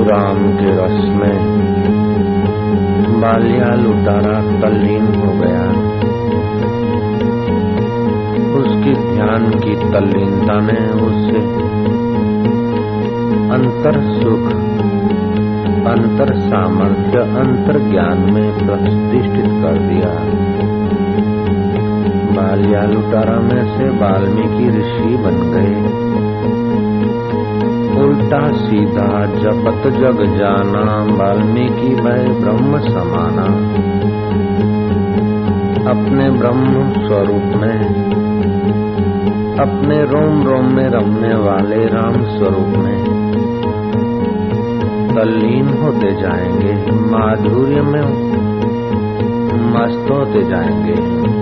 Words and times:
राम 0.00 0.52
के 0.52 0.70
रस 0.70 1.04
में 1.08 1.62
बालिया 3.20 3.74
लुटारा 3.74 4.60
तल्लीन 4.60 5.06
हो 5.06 5.32
गया। 5.32 5.92
उसकी 8.54 9.14
ध्यान 9.14 9.50
की 9.50 9.74
तल्लीनता 9.74 10.60
ने 10.60 10.92
उसे 10.92 11.62
अंतर 13.52 14.00
सुख, 14.00 14.52
अंतर 15.86 16.40
सामर्थ्य, 16.40 17.18
अंतर 17.18 17.78
ज्ञान 17.90 18.32
में 18.32 18.58
प्रतिष्ठित 18.58 19.44
कर 19.44 19.78
दिया। 19.78 20.42
बालिया 22.32 22.84
लुटारा 22.84 23.40
में 23.40 23.78
से 23.78 23.88
वाल्मीकि 23.88 24.78
ऋषि 24.78 25.16
बन 25.16 25.50
गए। 25.50 26.11
उल्टा 28.32 28.52
सीधा 28.52 29.26
जपत 29.26 29.90
जग 29.90 30.36
जाना, 30.38 31.04
वाल्मीकि 31.16 31.94
भय 31.94 32.40
ब्रह्म 32.40 32.78
समाना। 32.78 33.44
अपने 35.90 36.30
ब्रह्म 36.30 36.92
स्वरूप 36.92 37.62
में, 37.62 37.80
अपने 39.60 40.04
रोम 40.04 40.42
रोम 40.42 40.74
में 40.74 40.88
रमने 40.88 41.34
वाले 41.34 41.86
राम 41.86 42.12
स्वरूप 42.12 42.78
में। 42.78 43.04
तल्लीन 45.16 45.68
होते 45.68 46.22
जाएँगे, 46.22 46.74
माधुर्य 46.90 47.82
में 47.82 48.02
मस्त 49.72 50.10
होते 50.10 50.42
जाएँगे। 50.42 51.41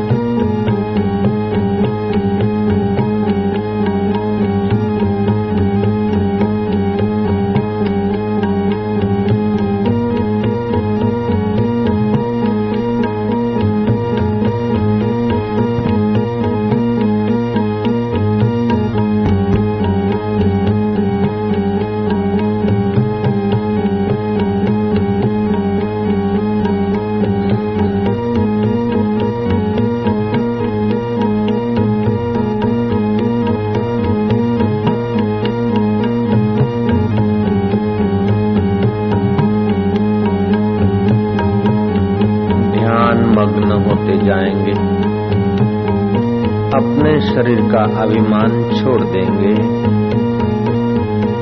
का 47.71 48.03
अभिमान 48.03 48.49
छोड़ 48.49 49.01
देंगे। 49.01 49.53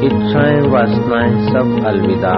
इच्छाएँ, 0.07 0.61
वासनाएँ 0.61 1.47
सब 1.47 1.87
अलविदा। 1.87 2.33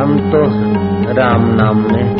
हम 0.00 0.30
तो 0.30 0.40
राम 1.12 1.42
नाम 1.42 1.76
में, 1.76 2.16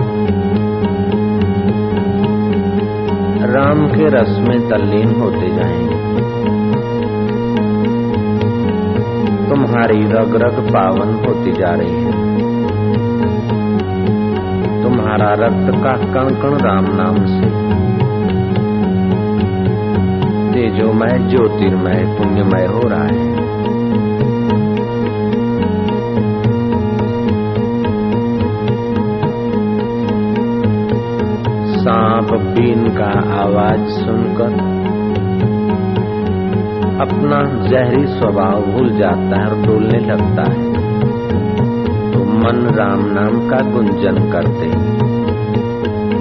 राम 3.53 3.89
के 3.89 4.07
रस 4.07 4.39
में 4.49 4.69
तल्लीन 4.69 5.21
होते 5.21 5.49
जाएँगे। 5.49 5.99
तुम्हारी 9.49 10.03
रग 10.03 10.37
रग 10.43 10.71
पावन 10.73 11.15
होती 11.15 11.53
जा 11.53 11.71
रही 11.71 11.95
है। 11.95 12.13
तुम्हारा 14.83 15.33
रक्त 15.33 15.85
का 15.85 15.93
कण 15.93 16.29
कण 16.29 16.67
राम 16.67 16.85
नाम 16.85 17.27
से। 17.27 17.58
तेजोमय 20.59 21.19
ज्योतिर्मय, 21.19 22.17
पुण्यमय 22.19 22.67
हो 22.67 22.81
रहा 22.89 23.03
है। 23.03 23.37
सांप 31.79 32.33
बीन 32.33 32.89
का 32.89 33.41
आवाज़ 33.43 33.89
सुनकर 33.89 34.53
अपना 37.01 37.69
जहरी 37.69 38.07
स्वभाव 38.07 38.61
भूल 38.63 38.91
जाता 38.99 39.41
है 39.41 39.47
और 39.47 39.67
डोलने 39.67 39.99
लगता 39.99 40.53
है। 40.53 40.73
तो 42.13 42.25
मन 42.25 42.75
राम 42.75 43.05
नाम 43.05 43.49
का 43.49 43.71
गुंजन 43.71 44.31
करते 44.33 44.71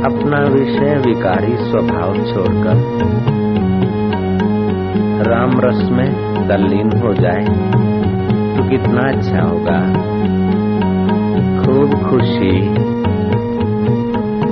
अपना 0.04 0.39
विषय 0.39 1.01
विकारी 1.06 1.56
स्वभाव 1.57 2.13
छोड़कर 2.13 3.26
राम 5.27 5.51
रस 5.59 5.89
में 5.91 6.09
तल्लीन 6.47 6.91
हो 7.01 7.13
जाए 7.13 7.44
तो 8.56 8.69
कितना 8.69 9.01
अच्छा 9.07 9.41
होगा। 9.41 9.79
खूब 11.62 11.95
खुशी, 12.09 12.53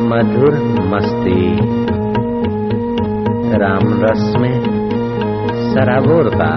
मधुर 0.10 0.58
मस्ती। 0.94 1.42
राम 3.58 3.94
रस 4.04 4.34
में 4.40 4.56
सराबोरता 5.74 6.52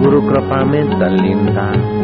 गुरु 0.00 0.20
कृपा 0.20 0.64
में 0.64 0.84
तल्लीनता 1.00 1.97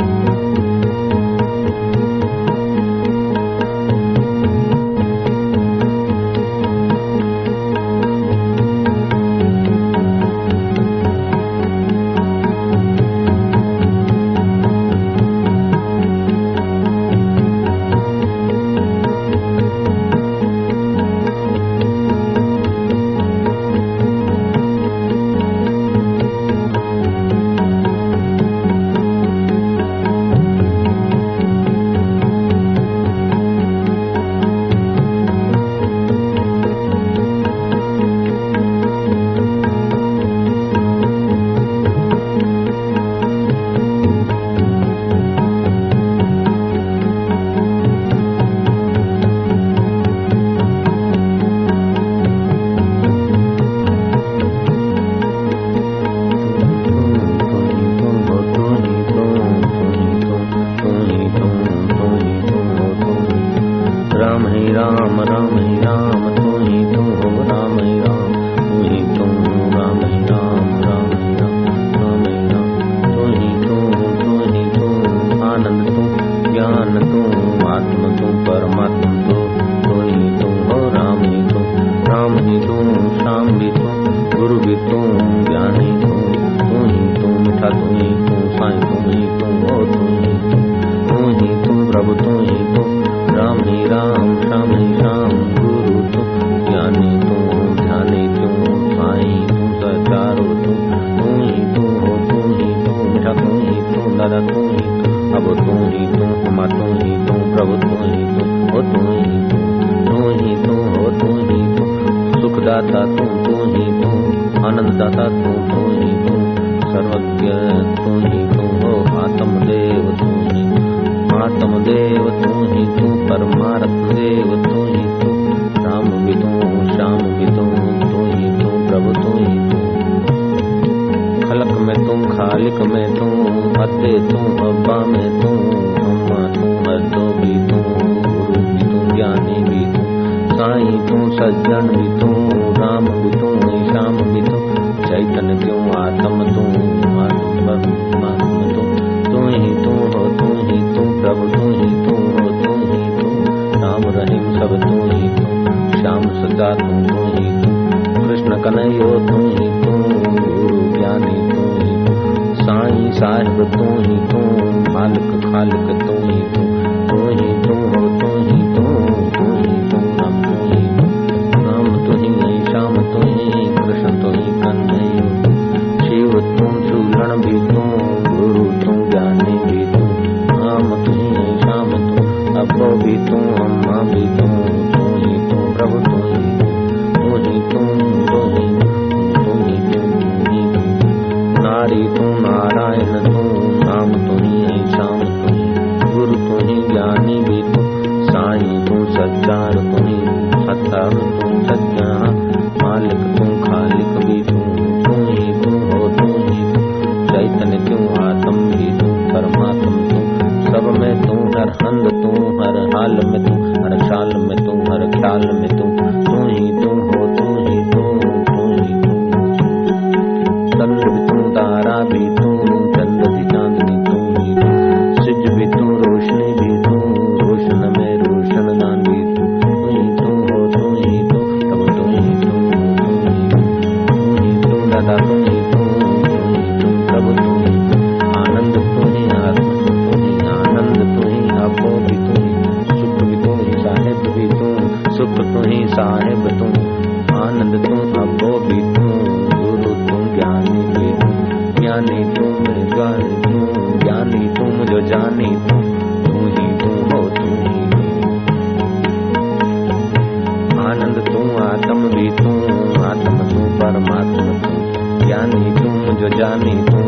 जो 266.13 266.29
जाने 266.29 266.75
तू 266.85 266.99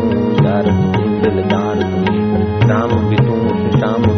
यार 0.45 0.63
तू 0.63 1.01
दिलदार 1.01 1.81
तू। 1.81 2.67
राम 2.67 2.89
भी 3.09 3.15
तू 3.15 3.35
श्याम 3.79 4.16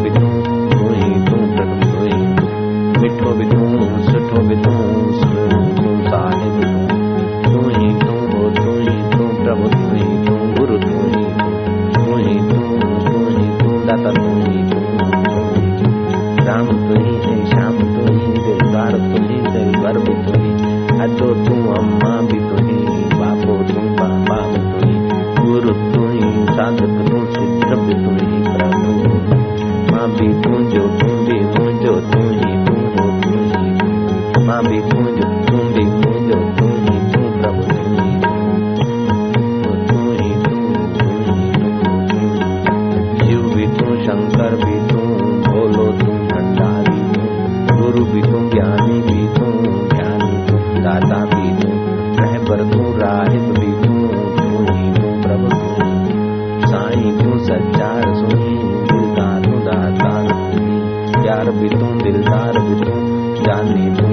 दाता 51.00 51.18
बीनू 51.32 51.68
कह 52.16 52.32
बरतू 52.48 52.80
राहिब 53.02 53.44
बीनू 53.58 53.92
मोहिनू 54.38 55.02
तो 55.02 55.12
प्रभु 55.22 55.58
साईं 56.72 57.16
तूं 57.18 57.38
सचार 57.46 58.02
सुनी 58.18 58.56
दिलदारू 58.90 59.60
दाता 59.68 60.10
प्यार 61.22 61.50
भी 61.60 61.68
तू 61.78 61.86
दिलदार 62.02 62.58
भी 62.66 62.74
तू 62.84 62.96
जानी 63.46 63.86
तू 64.00 64.08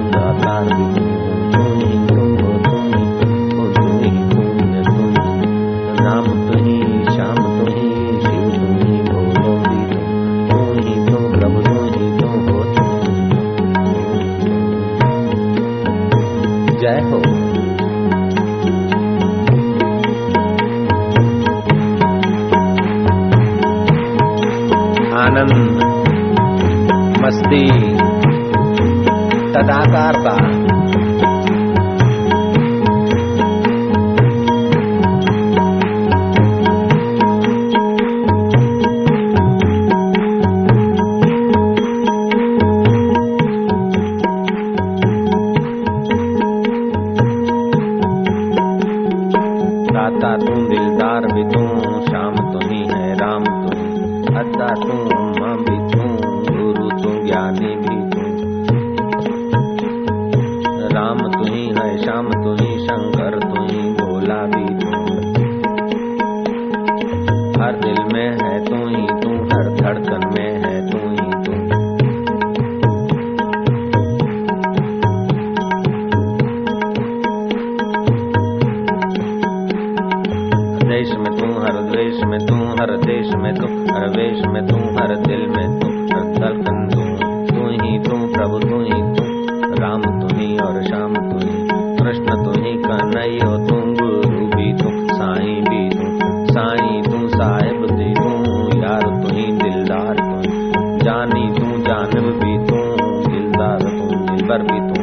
जानी 101.07 101.43
तू 101.55 101.67
जानव 101.83 102.25
भी 102.39 102.53
तू 102.67 102.79
दिलदार 103.27 103.83
तू 103.83 104.15
दिलबर 104.29 104.63
भी 104.69 104.79
तू। 104.87 104.96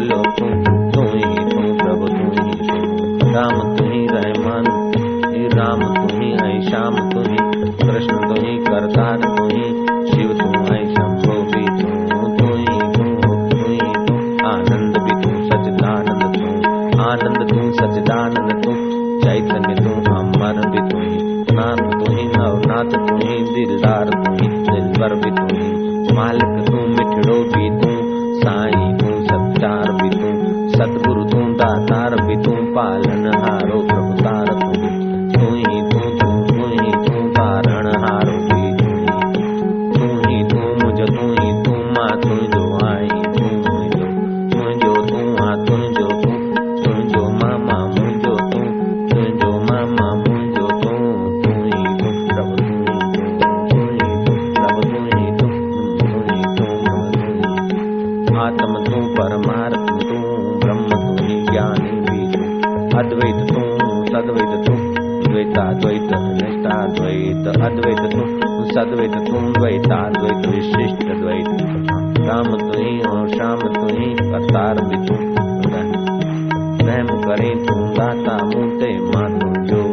lo 0.00 0.59
द्वैत 65.74 66.12
नैताद्वैत 66.36 67.46
अद्वैत 67.60 68.00
तुम 68.12 68.64
सद्वैत 68.70 69.14
तुम 69.26 69.52
द्वैताद्वैत 69.52 70.46
विशिष्ट 70.46 71.04
द्वैत 71.12 71.92
राम 72.20 72.56
तुही 72.58 72.98
और 73.10 73.28
श्याम 73.28 73.60
तुही 73.74 74.14
करतार 74.14 74.80
भी 74.84 75.00
रहम 76.82 77.08
करे 77.22 77.50
तुम 77.66 77.82
दाता 77.94 78.36
मुते 78.44 78.90
मानो 79.00 79.50
जो 79.66 79.89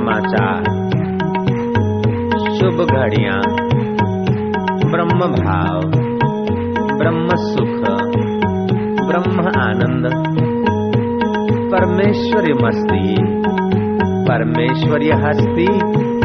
समाचार। 0.00 0.64
शुभ 2.58 2.86
घड़िया, 2.96 3.40
ब्रह्म 4.90 5.20
भाव, 5.20 5.80
ब्रह्म 6.98 7.28
सुख, 7.36 8.02
ब्रह्म 9.06 9.40
आनंद। 9.40 10.10
परमेश्वरी 11.74 12.52
मस्ती, 12.52 13.16
परमेश्वरी 14.24 15.10
हस्ती 15.10 15.66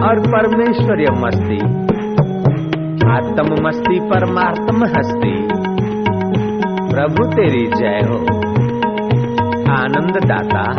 और 0.04 0.20
परमेश्वरी 0.20 1.06
मस्ती। 1.12 1.60
आत्म 3.10 3.68
मस्ती, 3.68 4.00
परमात्म 4.00 4.86
हस्ती। 4.86 5.48
प्रभु 6.94 7.30
तेरी 7.30 7.66
जय 7.66 8.00
हो। 8.10 8.18
आनंद 9.72 10.26
दाता 10.26 10.74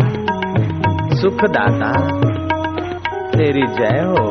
सुख 1.17 1.45
दाता 1.45 1.93
तेरी 3.37 3.63
जय 3.63 4.01
हो। 4.01 4.31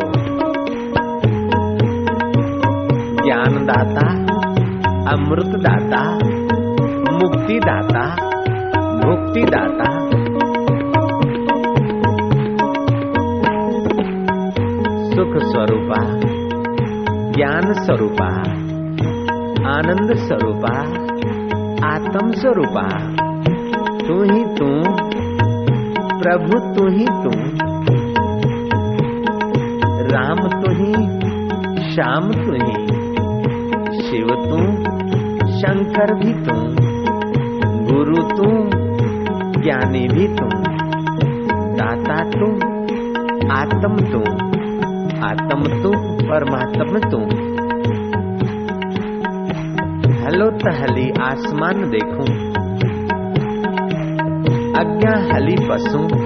ज्ञान 3.23 3.65
दाता 3.65 4.07
अमृत 5.11 5.45
दाता 5.45 6.13
मुक्ति 7.13 7.59
दाता 7.59 8.07
मुक्ति 9.07 9.41
दाता 9.41 10.05
सुख 15.15 15.51
स्वरूपा, 15.51 16.19
ज्ञान 17.31 17.73
स्वरूपा, 17.73 18.27
आनंद 19.69 20.15
स्वरूपा, 20.15 20.79
आत्म 21.87 22.31
स्वरूपा। 22.31 22.87
तू 24.07 24.23
ही 24.23 24.45
तू, 24.45 24.83
प्रभु 26.19 26.73
तू 26.73 26.89
ही 26.89 27.05
तू। 27.05 27.74
राम 30.17 30.37
तू 30.37 30.71
ही, 30.71 30.93
श्याम 31.93 32.31
तू 32.31 32.53
ही। 32.53 32.87
शिव 34.01 34.27
तू, 34.27 34.57
शंकर 35.51 36.13
भी 36.13 36.33
तू, 36.33 36.53
गुरु 37.93 38.15
तू, 38.15 38.69
ज्ञानी 39.61 40.07
भी 40.07 40.27
तू, 40.27 40.45
दाता 41.75 42.23
तू, 42.23 42.55
आत्म 43.51 43.95
तू 43.95 44.19
आत्म 45.25 45.83
तू, 45.83 45.91
परमात्म 46.29 46.99
तू। 46.99 47.17
हलो 50.25 50.51
तहली 50.51 51.11
आसमान 51.21 51.89
देखूँ 51.89 52.55
अज्ञा 54.75 55.35
हली 55.35 55.55
पशु 55.69 56.24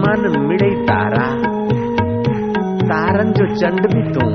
आसमान 0.00 0.46
मिड़े 0.46 0.70
तारा। 0.84 1.24
तारन 2.82 3.32
जो 3.32 3.46
चंड 3.54 3.86
भी 3.86 4.02
तू। 4.12 4.26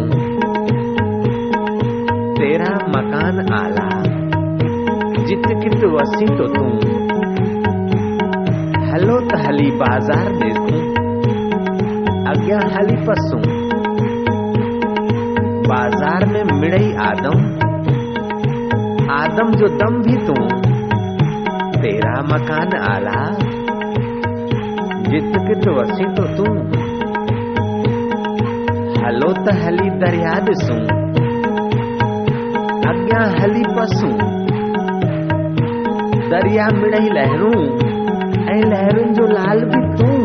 तेरा 2.34 2.69
मकान 2.88 3.39
आला। 3.54 3.88
जित 5.23 5.47
कित 5.63 5.84
वसी 5.86 6.25
तो 6.25 6.47
तू। 6.47 6.65
हलो 8.91 9.19
तहली 9.28 9.71
बाज़ार 9.71 10.30
देखूँ। 10.36 10.84
अज्ञा 12.25 12.60
हली 12.75 12.97
पशु 13.08 13.39
बाज़ार 15.63 16.25
में 16.25 16.43
मिड़ई 16.60 16.93
आदम। 16.93 17.41
आदम 19.12 19.51
जो 19.51 19.67
दम 19.67 20.01
भी 20.01 20.17
तू। 20.28 20.34
तेरा 21.82 22.21
मकान 22.21 22.78
आला। 22.91 23.44
जित 25.06 25.34
कित 25.48 25.68
वसी 25.68 26.06
तो 26.06 26.24
तू 26.24 26.44
हलो 29.06 29.34
त 29.34 29.54
हली 29.54 29.89
दरिया 29.89 30.39
दिसूं 30.39 30.78
अॻियाँ 32.89 33.28
हली 33.39 33.63
पसूं। 33.68 34.12
दरिया 36.30 36.68
मिड़ई 36.68 37.10
लहरूं। 37.10 37.60
ऐं 38.50 38.62
लहरुनि 38.63 39.13
जो 39.13 39.28
लाल 39.28 39.63
बि 39.63 39.82
तूं। 39.98 40.18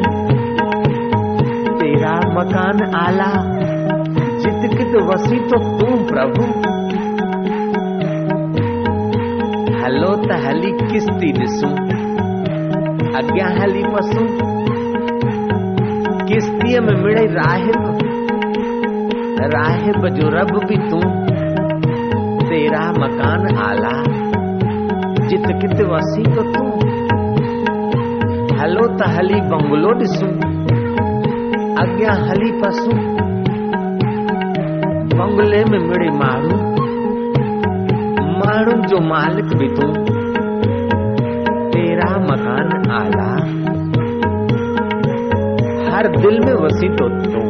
तेरा 1.78 2.14
मकान 2.16 2.82
आला 2.94 3.30
जित 4.38 4.78
कित 4.78 4.94
वसी 5.02 5.38
तो 5.38 5.58
तूं 5.78 5.96
प्रभु। 6.06 6.46
हलो 9.84 10.14
त 10.16 10.40
हली 10.46 10.72
किस्ती 10.72 11.32
ॾिसूं 11.40 11.74
अॻियाँ 13.14 13.50
हली 13.50 13.84
पसूं। 13.84 14.49
किस्तीअ 16.40 16.80
में 16.80 17.02
मिड़े 17.02 17.26
राहिब। 17.26 17.98
राहिब 19.40 20.08
जो 20.08 20.28
रब 20.28 20.66
बि 20.68 20.76
तूं, 20.76 21.00
तेरा 22.48 22.90
मकान 22.90 23.56
आला। 23.56 24.02
जित 25.26 25.46
कित 25.46 25.86
वसी 25.86 26.22
तो 26.22 26.42
तूं। 26.42 26.70
हलो 28.58 28.86
त 28.86 29.02
हली 29.02 29.40
बंगलो 29.40 29.94
ॾिसूं 29.94 30.28
अॻियाँ 31.76 32.28
हली 32.28 32.52
पसूं। 32.52 32.96
बंगले 35.18 35.64
में 35.64 35.78
मिड़े 35.78 36.10
माण्हू 36.10 36.70
माण्हुनि 38.38 38.88
जो 38.88 39.00
मालिक 39.00 39.44
भी 39.44 39.68
तू, 39.68 39.92
तेरा 41.70 42.18
मकान 42.18 42.90
आला। 42.90 43.29
हर 46.00 46.06
दिल 46.08 46.38
में 46.40 46.52
वसी 46.54 46.88
तो 46.96 47.08
तू 47.24 47.40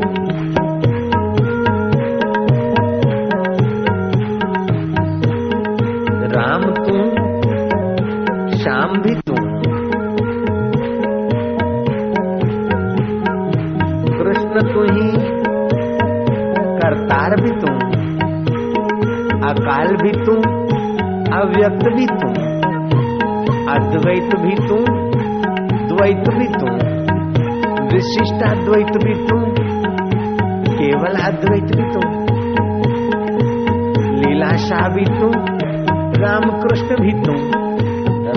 तू। 37.22 37.33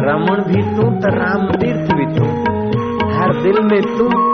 रमन 0.06 0.43
भी 0.48 0.76
तू 0.76 0.82
तो 0.82 1.15
राम 1.15 1.48
तीर्थ 1.48 1.93
भी 1.93 2.06
तू। 2.06 2.24
हर 3.17 3.41
दिल 3.41 3.63
में 3.63 3.98
तू। 3.98 4.34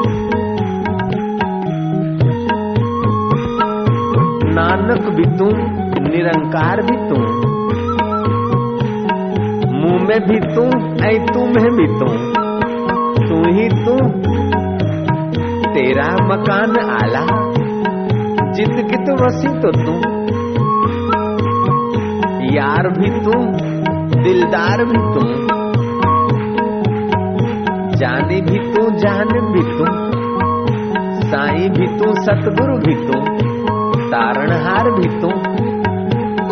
नानक 4.52 5.16
भी 5.16 5.24
तू, 5.24 5.46
निरंकार 6.08 6.82
भी 6.82 7.10
तू। 7.10 7.16
मुँह 9.76 10.04
में 10.04 10.28
भी 10.28 10.40
तू, 10.40 10.64
ऐ 11.06 11.26
तू 11.26 11.40
में 11.40 11.76
भी 11.78 11.88
तू। 11.88 12.40
तू 13.28 13.36
ही 13.36 13.70
तू। 13.70 14.20
तेरा 15.74 16.26
मकान 16.26 16.80
आला। 16.80 17.50
जित 18.52 18.88
कित 18.90 19.22
वसी 19.22 19.48
तो 19.48 19.72
तू। 19.72 20.20
यार 22.56 22.88
भी 22.88 23.10
तू। 23.10 23.70
दिलदार 24.24 24.86
भी 24.86 24.98
तू 24.98 25.50
जानी 27.96 28.42
भी 28.42 28.74
तू, 28.74 28.90
जान 28.90 29.28
भी 29.28 29.62
तू 29.62 29.86
साई 31.28 31.70
भी 31.70 31.88
तू, 31.88 32.14
सतगुरु 32.14 32.78
भी 32.78 32.94
तू 32.94 33.40
तारणहार 34.08 34.92
भी 34.92 35.22
तू 35.22 35.28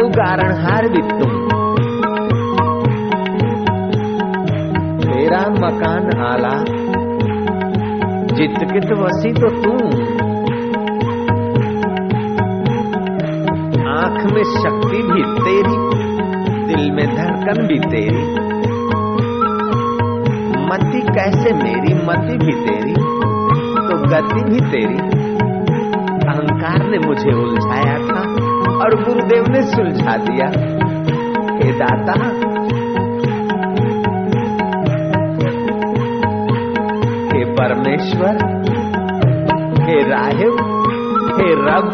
उगारणहार 0.06 0.90
भी 0.90 1.02
तू 1.02 1.48
तेरा 5.02 5.50
मकान 5.50 6.20
आला। 6.20 6.64
जित 8.36 8.72
कित 8.74 8.92
वसी 8.98 9.34
तो 9.34 9.48
तू। 9.48 9.72
आँख 13.90 14.34
में 14.34 14.44
शक्ति 14.44 14.98
भी 14.98 15.24
तेरी। 15.24 16.07
दिल 16.68 16.92
में 16.92 17.16
धड़कन 17.16 17.68
भी 17.68 17.80
तेरी। 17.80 18.58
मति 20.66 21.02
कैसे 21.02 21.54
मेरी, 21.54 21.94
मति 21.94 22.38
भी 22.46 22.54
तेरी 22.54 22.94
तो 23.88 23.98
गति 24.08 24.44
भी 24.44 24.60
तेरी। 24.72 24.98
अहंकार 26.28 26.90
ने 26.90 26.98
मुझे 26.98 27.32
उलझाया 27.32 27.98
था 27.98 28.20
और 28.84 29.04
गुरुदेव 29.04 29.44
ने 29.50 29.62
सुलझा 29.62 30.18
दिया। 30.18 30.48
हे 31.58 31.72
दाता, 31.72 32.14
हे 37.32 37.46
परमेश्वर, 37.46 38.36
हे 39.82 40.02
राहिब, 40.10 40.56
हे 41.38 41.54
रब, 41.54 41.94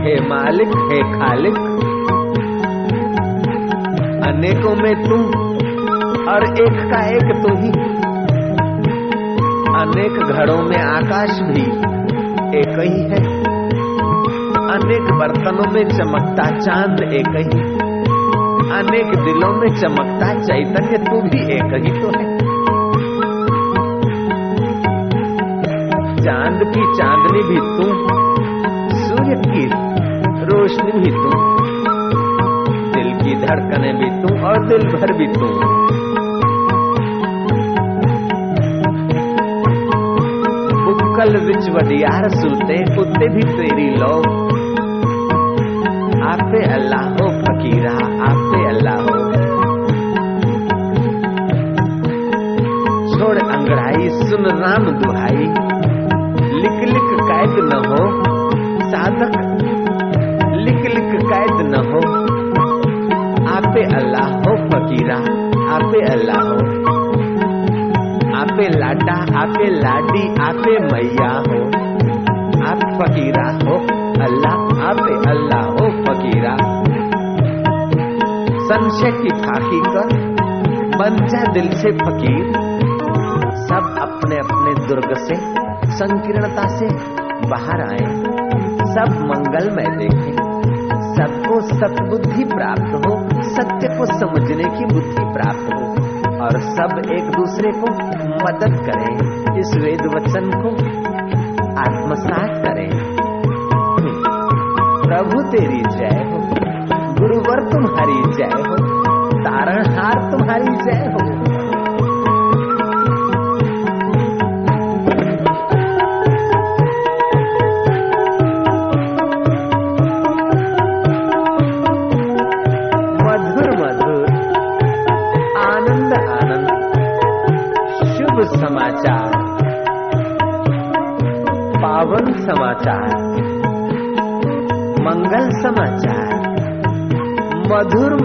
हे 0.00 0.20
मालिक, 0.28 0.68
हे 0.68 1.02
खालिक 1.18 1.71
अनेकों 4.42 4.74
में 4.74 5.04
तू 5.04 5.16
और 6.30 6.44
एक 6.44 6.90
का 6.90 7.08
एक 7.08 7.42
तू 7.42 7.54
ही। 7.56 7.70
अनेक 9.82 10.36
घरों 10.36 10.62
में 10.62 10.78
आकाश 10.78 11.40
भी 11.40 11.62
एक 12.58 12.80
ही 12.80 13.02
है। 13.02 13.40
अनेक 14.68 15.14
बर्तनों 15.14 15.72
में 15.72 15.88
चमकता 15.88 16.58
चाँद 16.58 17.00
एक 17.12 17.28
ही। 17.28 17.60
अनेक 18.70 19.24
दिलों 19.24 19.52
में 19.52 19.68
चमकता 19.68 20.34
चैतन्य 20.34 20.98
तू 20.98 21.22
भी 21.22 21.52
एक 21.52 21.84
ही 21.84 22.00
तो 22.00 22.06
है। 22.06 22.38
चाँद 26.16 26.60
की 26.76 26.94
चांदनी 26.94 27.42
भी 27.42 27.56
तू, 27.56 27.84
सूर्य 28.96 29.42
की 29.50 29.66
रोशनी 30.44 31.00
भी 31.00 31.10
तू। 31.10 31.71
की 33.22 33.34
धड़कने 33.34 33.92
भी 33.92 34.22
तू 34.22 34.46
और 34.46 34.66
दिल 34.66 34.78
भर 34.78 35.12
भी 35.12 35.26
तू। 35.26 35.46
बुक्कल 40.84 41.46
विच 41.46 41.70
वडियार 41.70 42.28
सूते, 42.28 42.96
कुत्ते 42.96 43.28
भी 43.28 43.42
तेरी 43.42 43.96
लो 43.96 44.42
आपे 46.28 46.72
अल्लाह 46.72 47.08
हो 47.08 47.28
फकीरा, 47.40 47.92
आपे 48.30 48.68
अल्लाह। 48.68 48.94
हो 48.94 49.32
छोड़ 53.14 53.38
अंगड़ाई, 53.38 54.08
सुन 54.08 54.46
राम 54.46 54.84
दुहाई। 54.86 55.44
लिख 56.54 56.88
लिख 56.88 57.20
कैद 57.20 57.54
न 57.58 57.82
हो, 57.88 58.22
साधक। 58.82 59.58
लिख 60.54 60.94
लिख 60.94 61.22
कैद 61.22 61.66
न 61.66 61.74
हो। 61.74 62.21
अल्लाह 64.00 64.28
हो 64.44 64.54
फकीरा 64.72 65.16
आपे 65.76 66.00
अल्लाह 66.12 66.48
हो 66.50 66.56
आपे 68.42 68.68
लाडा 68.78 69.16
आपे 69.40 69.66
लाडी 69.84 70.22
आपे 70.48 70.76
मैया 70.92 71.30
हो 71.48 71.60
आप 72.70 72.84
फकीरा 73.00 73.46
हो 73.64 73.76
अल्लाह 74.28 74.84
आपे 74.90 75.14
अल्लाह 75.32 75.66
हो 75.78 75.88
फकीरा 76.08 76.56
संशय 78.70 79.10
की 79.22 79.30
खाकी 79.46 79.80
कर 79.94 80.14
बन 81.00 81.16
जा 81.32 81.42
दिल 81.52 81.68
से 81.82 81.90
फकीर 82.02 82.52
सब 83.70 83.94
अपने 84.06 84.36
अपने 84.44 84.74
दुर्ग 84.88 85.14
से 85.28 85.36
संकीर्णता 86.00 86.66
से 86.78 86.88
बाहर 87.50 87.80
आए 87.88 88.06
सब 88.94 89.18
मंगलमय 89.30 89.88
देखें 89.98 90.41
सबको 91.12 91.60
सतबुद्धि 91.60 92.44
प्राप्त 92.44 92.94
हो, 92.94 93.42
सत्य 93.42 93.88
को 93.98 94.06
समझने 94.06 94.64
की 94.64 94.84
बुद्धि 94.84 95.24
प्राप्त 95.24 95.74
हो, 95.74 95.88
और 96.44 96.60
सब 96.60 97.12
एक 97.12 97.30
दूसरे 97.30 97.72
को 97.72 97.94
मदद 98.44 98.76
करें, 98.86 99.16
इस 99.58 99.76
वेद 99.76 100.06
वचन 100.14 100.50
को 100.54 100.70
आत्मसात 101.80 102.64
करें। 102.64 102.90
प्रभु 105.02 105.42
तेरी 105.42 105.82
जय 105.98 106.24
हो, 106.24 106.38
गुरुवर 107.14 107.70
तुम्हारी 107.70 108.32
जय 108.32 108.62
हो, 108.68 108.76
तारणहार 109.32 110.30
तुम्हारी 110.30 110.76
जय 110.76 111.06
हो 111.06 111.31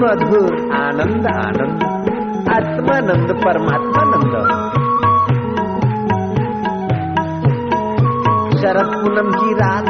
मधुर 0.08 0.72
आनंद 0.74 1.28
आनंद। 1.28 1.84
आत्मानंद, 2.56 3.42
परमात्मानंद। 3.46 4.32
शरद 8.58 8.86
पूनम 8.86 9.32
की 9.32 9.54
रात, 9.54 9.84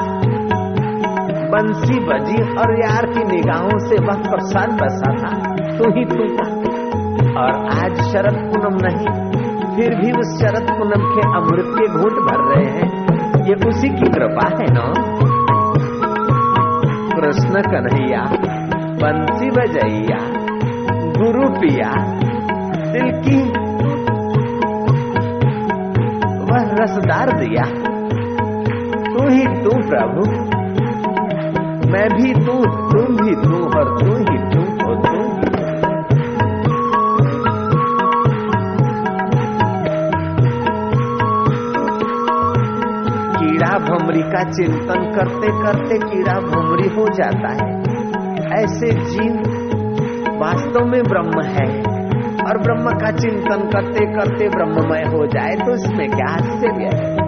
बंसी 1.51 1.99
बजी 1.99 2.55
और 2.55 2.79
यार 2.79 3.05
की 3.05 3.35
निगाहों 3.35 3.79
से 3.79 3.95
वह 3.95 4.31
प्रसाद 4.31 4.69
बसा 4.81 5.11
था। 5.11 5.55
तू 5.77 5.83
ही 5.83 6.05
तू 6.05 6.35
था। 6.35 6.51
और 7.41 7.65
आज 7.65 8.01
शरद 8.01 8.33
पूनम 8.33 8.77
नहीं, 8.81 9.31
फिर 9.75 9.95
भी 9.95 10.11
उस 10.11 10.41
शरद 10.41 10.71
पूनम 10.71 11.15
के 11.15 11.37
अमृत 11.37 11.75
के 11.77 11.99
घूट 11.99 12.13
भर 12.13 12.55
रहे 12.55 12.71
हैं। 12.71 13.05
ये 13.45 13.67
उसी 13.67 13.89
की 13.89 14.09
कृपा 14.11 14.49
है, 14.49 14.73
ना? 14.73 14.93
कृष्ण 17.09 17.61
कन्हैया। 17.61 18.56
बंसी 18.97 19.49
बजैया, 19.51 20.17
गुरु 21.17 21.49
पिया 21.49 21.89
दिल 22.91 23.11
की 23.25 23.37
वह 26.43 26.71
रसदार 26.79 27.31
दिया, 27.39 27.65
तू 29.05 29.27
ही 29.27 29.45
तू 29.63 29.75
प्रभु, 29.89 30.25
मैं 31.91 32.07
भी 32.09 32.33
तू, 32.33 32.55
तुम 32.89 33.15
भी 33.17 33.35
तू 33.35 33.63
और 33.79 33.93
तू 33.99 34.17
ही 34.17 34.37
तू 34.53 34.63
हो 34.81 34.95
तू। 35.03 35.21
कीड़ा 43.37 43.77
भमरी 43.79 44.21
का 44.21 44.43
चिंतन 44.51 45.11
करते 45.15 45.47
करते 45.63 45.99
कीड़ा 46.09 46.39
भमरी 46.39 46.89
हो 46.89 47.07
जाता 47.13 47.53
है। 47.53 47.66
ऐसे 48.57 48.91
जीव 49.09 49.35
वास्तव 50.39 50.85
में 50.85 51.01
ब्रह्म 51.03 51.41
है 51.49 51.67
और 52.45 52.57
ब्रह्म 52.57 52.91
का 52.99 53.11
चिंतन 53.11 53.69
करते 53.69 54.05
करते 54.15 54.49
ब्रह्ममय 54.49 55.03
हो 55.15 55.25
जाए 55.27 55.55
तो 55.55 55.73
इसमें 55.75 56.09
क्या 56.09 56.27
आश्चर्य 56.33 56.89
है? 56.93 57.26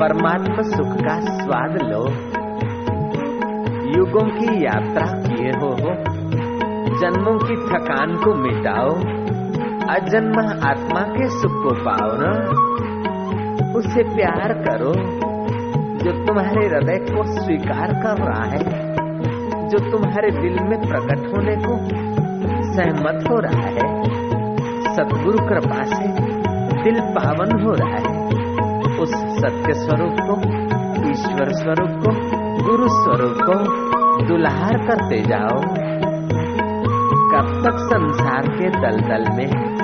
परमात्मा 0.00 0.62
सुख 0.62 0.96
का 0.96 1.20
स्वाद 1.20 1.82
लो। 1.82 2.08
युगों 3.98 4.30
की 4.30 4.64
यात्रा 4.64 5.06
किए 5.06 5.50
हो, 5.50 5.68
हो। 5.68 5.94
जन्मों 7.00 7.38
की 7.38 7.56
थकान 7.56 8.16
को 8.16 8.34
मिटाओ। 8.34 8.88
अजन्म 9.94 10.38
आत्मा 10.68 11.00
के 11.00 11.28
सुख 11.28 11.52
को 11.52 11.84
पाओ 11.84 12.08
ना। 12.12 12.30
उससे 13.78 14.02
प्यार 14.02 14.52
करो 14.52 14.92
जो 16.04 16.26
तुम्हारे 16.26 16.66
हृदय 16.66 16.98
को 16.98 17.40
स्वीकार 17.40 17.92
कर 17.92 18.24
रहा 18.24 18.44
है 18.44 18.94
जो 19.68 19.90
तुम्हारे 19.90 20.30
दिल 20.30 20.56
में 20.60 20.80
प्रकट 20.80 21.18
होने 21.18 21.56
को 21.56 21.78
सहमत 22.72 23.24
हो 23.30 23.38
रहा 23.38 23.66
है। 23.66 24.02
सदगुरु 24.94 25.48
कृपा 25.48 25.82
से 25.82 26.08
दिल 26.82 27.00
पावन 27.00 27.62
हो 27.62 27.72
रहा 27.72 27.96
है। 27.96 28.09
उस 29.00 29.14
सत्य 29.14 29.72
स्वरूप 29.72 30.16
को, 30.20 30.40
ईश्वर 31.10 31.48
स्वरूप 31.48 31.90
को, 31.90 32.12
गुरु 32.64 32.88
स्वरूप 32.88 33.36
को 33.36 33.54
दुल्हार 34.24 34.86
करते 34.86 35.20
जाओ। 35.20 35.60
कब 37.30 37.62
तक 37.64 37.76
संसार 37.78 38.42
के 38.48 38.70
दलदल 38.70 39.36
में, 39.36 39.76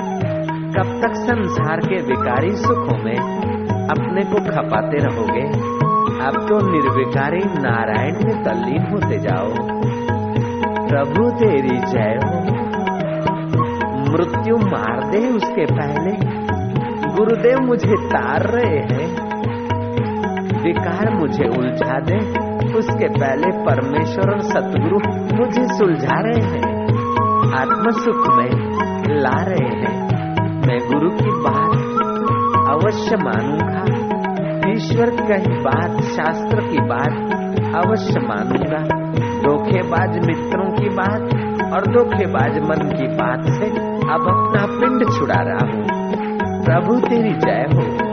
कब 0.71 1.01
तक 1.01 1.13
संसार 1.15 1.77
के 1.77 1.95
विकारी 1.95 2.55
सुखों 2.55 3.03
में 3.03 3.17
अपने 3.89 4.21
को 4.21 4.35
खपाते 4.35 4.97
रहोगे 4.97 5.77
अब 6.17 6.33
तो 6.33 6.71
निर्विकारी 6.71 7.37
नारायण 7.37 8.13
में 8.13 8.43
तल्लीन 8.43 8.81
होते 8.91 9.17
जाओ। 9.17 9.53
प्रभु 10.87 11.29
तेरी 11.29 11.77
जय 11.77 12.19
हो। 12.25 12.41
मृत्यु 14.11 14.57
मार 14.57 15.09
दे 15.09 15.17
उसके 15.17 15.65
पहले। 15.65 16.26
गुरुदेव 17.17 17.59
मुझे 17.59 18.07
तार 18.07 18.41
रहे 18.41 18.77
हैं। 18.77 19.07
विकार 20.63 21.15
मुझे 21.15 21.43
उलझा 21.43 21.99
दे। 21.99 22.17
उसके 22.77 23.07
पहले 23.07 23.63
परमेश्वर 23.65 24.33
और 24.33 24.41
सतगुरु 24.41 24.99
मुझे 25.37 25.63
सुलझा 25.63 26.19
रहे 26.19 26.43
हैं। 26.43 26.81
आत्म 27.57 27.89
सुख 27.89 28.35
में 28.35 28.49
ला 29.19 29.43
रहे 29.43 29.69
हैं। 29.69 30.01
मैं 30.67 30.79
गुरु 30.87 31.09
की 31.09 31.29
बात 31.29 31.77
अवश्य 32.73 33.15
मानूँगा। 33.15 33.83
ईश्वर 34.71 35.09
की 35.09 35.59
बात, 35.61 36.01
शास्त्र 36.01 36.61
की 36.61 36.79
बात 36.81 37.33
अवश्य 37.85 38.19
मानूँगा। 38.19 39.07
धोखेबाज 39.41 40.27
मित्रों 40.27 40.71
की 40.71 40.89
बात 40.89 41.21
और 41.73 41.93
धोखेबाज 41.93 42.59
मन 42.59 42.89
की 42.89 43.07
बात 43.07 43.41
से 43.43 43.65
अब 43.89 44.21
अपना 44.21 44.65
पिंड 44.65 45.11
छुड़ा 45.11 45.41
रहा 45.41 45.75
हूँ। 45.75 45.96
प्रभु 46.67 46.99
तेरी 46.99 47.33
जय 47.33 47.69
हो। 47.73 48.07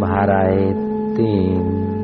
भाराए 0.00 0.72
तीन 1.16 1.95